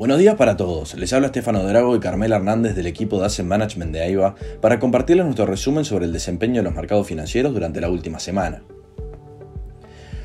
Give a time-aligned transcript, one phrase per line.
[0.00, 3.44] Buenos días para todos, les habla Estefano Drago y Carmela Hernández del equipo de Asset
[3.44, 7.82] Management de AIBA para compartirles nuestro resumen sobre el desempeño de los mercados financieros durante
[7.82, 8.62] la última semana.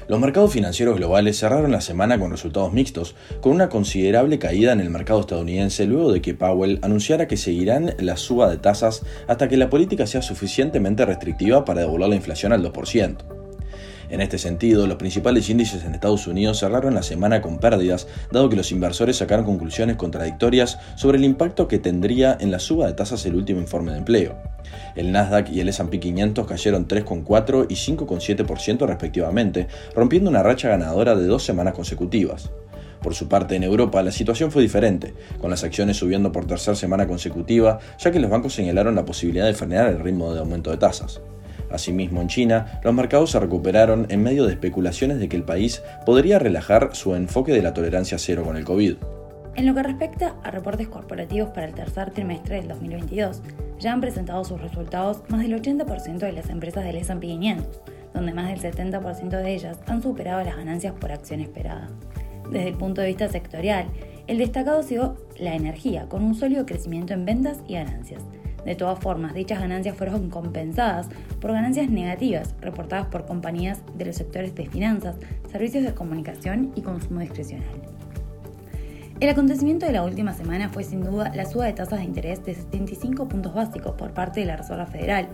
[0.07, 4.79] Los mercados financieros globales cerraron la semana con resultados mixtos, con una considerable caída en
[4.79, 9.49] el mercado estadounidense luego de que Powell anunciara que seguirán la suba de tasas hasta
[9.49, 13.35] que la política sea suficientemente restrictiva para devolver la inflación al 2%.
[14.10, 18.49] En este sentido, los principales índices en Estados Unidos cerraron la semana con pérdidas, dado
[18.49, 22.94] que los inversores sacaron conclusiones contradictorias sobre el impacto que tendría en la suba de
[22.94, 24.38] tasas el último informe de empleo.
[24.95, 31.16] El Nasdaq y el S&P 500 cayeron 3,4 y 5,7% respectivamente, rompiendo una racha ganadora
[31.16, 32.50] de dos semanas consecutivas.
[33.02, 36.76] Por su parte, en Europa la situación fue diferente, con las acciones subiendo por tercera
[36.76, 40.72] semana consecutiva, ya que los bancos señalaron la posibilidad de frenar el ritmo de aumento
[40.72, 41.22] de tasas.
[41.76, 45.84] Asimismo, en China, los mercados se recuperaron en medio de especulaciones de que el país
[46.06, 48.96] podría relajar su enfoque de la tolerancia cero con el COVID.
[49.56, 53.42] En lo que respecta a reportes corporativos para el tercer trimestre del 2022,
[53.80, 57.82] ya han presentado sus resultados más del 80% de las empresas del S&P 500,
[58.14, 61.89] donde más del 70% de ellas han superado las ganancias por acción esperada.
[62.52, 63.88] Desde el punto de vista sectorial,
[64.28, 68.23] el destacado ha la energía, con un sólido crecimiento en ventas y ganancias.
[68.66, 71.08] De todas formas, dichas ganancias fueron compensadas
[71.39, 75.16] por ganancias negativas reportadas por compañías de los sectores de finanzas,
[75.52, 77.69] servicios de comunicación y consumo discrecional.
[79.21, 82.43] El acontecimiento de la última semana fue sin duda la suba de tasas de interés
[82.43, 85.30] de 75 puntos básicos por parte de la Reserva Federal,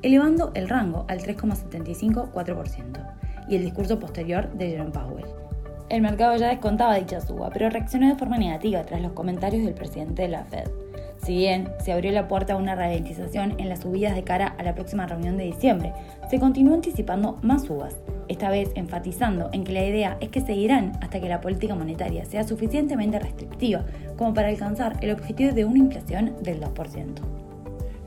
[0.00, 3.16] elevando el rango al 3,75-4%,
[3.48, 5.26] y el discurso posterior de Jerome Powell.
[5.90, 9.74] El mercado ya descontaba dicha suba, pero reaccionó de forma negativa tras los comentarios del
[9.74, 10.85] presidente de la Fed.
[11.26, 14.62] Si bien se abrió la puerta a una ralentización en las subidas de cara a
[14.62, 15.92] la próxima reunión de diciembre,
[16.30, 17.96] se continuó anticipando más subas,
[18.28, 22.24] esta vez enfatizando en que la idea es que seguirán hasta que la política monetaria
[22.24, 23.84] sea suficientemente restrictiva
[24.16, 27.45] como para alcanzar el objetivo de una inflación del 2%.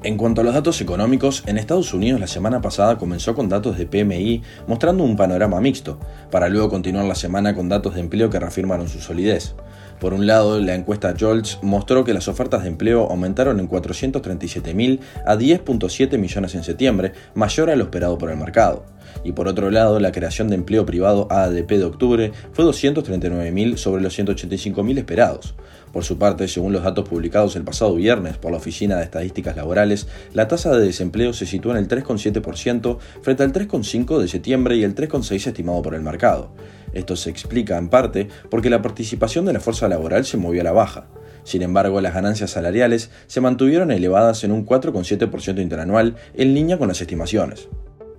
[0.02, 3.78] En cuanto a los datos económicos, en Estados Unidos la semana pasada comenzó con datos
[3.78, 6.00] de PMI mostrando un panorama mixto,
[6.32, 9.56] para luego continuar la semana con datos de empleo que reafirmaron su solidez.
[10.00, 15.00] Por un lado, la encuesta Jolts mostró que las ofertas de empleo aumentaron en 437.000
[15.26, 18.86] a 10.7 millones en septiembre, mayor a lo esperado por el mercado.
[19.24, 24.02] Y por otro lado, la creación de empleo privado ADP de octubre fue 239.000 sobre
[24.02, 25.56] los 185.000 esperados.
[25.92, 29.56] Por su parte, según los datos publicados el pasado viernes por la Oficina de Estadísticas
[29.56, 34.76] Laborales, la tasa de desempleo se sitúa en el 3,7% frente al 3,5% de septiembre
[34.78, 36.52] y el 3,6% estimado por el mercado.
[36.94, 40.66] Esto se explica en parte porque la participación de la fuerza laboral se movió a
[40.66, 41.08] la baja.
[41.44, 46.88] Sin embargo, las ganancias salariales se mantuvieron elevadas en un 4,7% interanual, en línea con
[46.88, 47.70] las estimaciones.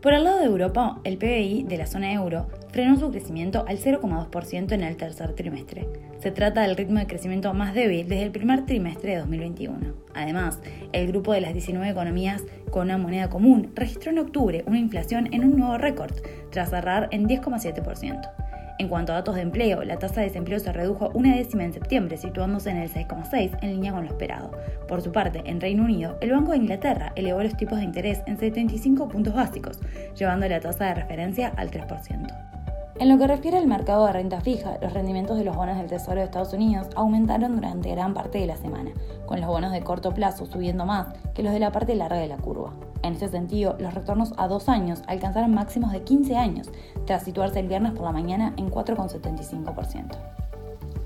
[0.00, 3.78] Por el lado de Europa, el PBI de la zona euro frenó su crecimiento al
[3.78, 5.86] 0,2% en el tercer trimestre.
[6.20, 9.78] Se trata del ritmo de crecimiento más débil desde el primer trimestre de 2021.
[10.14, 10.58] Además,
[10.92, 15.28] el grupo de las 19 economías con una moneda común registró en octubre una inflación
[15.34, 16.14] en un nuevo récord,
[16.50, 18.39] tras cerrar en 10,7%.
[18.80, 21.74] En cuanto a datos de empleo, la tasa de desempleo se redujo una décima en
[21.74, 24.52] septiembre, situándose en el 6,6 en línea con lo esperado.
[24.88, 28.22] Por su parte, en Reino Unido, el Banco de Inglaterra elevó los tipos de interés
[28.26, 29.80] en 75 puntos básicos,
[30.16, 32.59] llevando la tasa de referencia al 3%.
[33.00, 35.86] En lo que refiere al mercado de renta fija, los rendimientos de los bonos del
[35.86, 38.90] Tesoro de Estados Unidos aumentaron durante gran parte de la semana,
[39.24, 42.28] con los bonos de corto plazo subiendo más que los de la parte larga de
[42.28, 42.74] la curva.
[43.02, 46.70] En ese sentido, los retornos a dos años alcanzaron máximos de 15 años,
[47.06, 50.18] tras situarse el viernes por la mañana en 4,75%.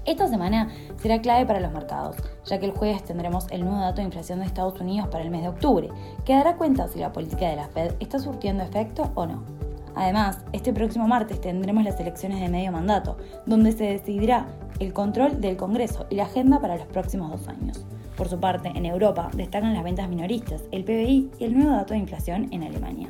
[0.04, 3.98] Esta semana será clave para los mercados, ya que el jueves tendremos el nuevo dato
[3.98, 5.90] de inflación de Estados Unidos para el mes de octubre,
[6.24, 9.63] que dará cuenta si la política de la Fed está surtiendo efecto o no.
[9.94, 13.16] Además, este próximo martes tendremos las elecciones de medio mandato,
[13.46, 14.48] donde se decidirá
[14.80, 17.86] el control del Congreso y la agenda para los próximos dos años.
[18.16, 21.94] Por su parte, en Europa destacan las ventas minoristas, el PBI y el nuevo dato
[21.94, 23.08] de inflación en Alemania.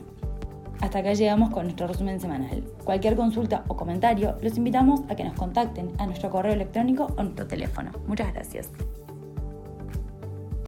[0.81, 2.62] Hasta acá llegamos con nuestro resumen semanal.
[2.84, 7.22] Cualquier consulta o comentario, los invitamos a que nos contacten a nuestro correo electrónico o
[7.22, 7.91] nuestro teléfono.
[8.06, 8.71] Muchas gracias.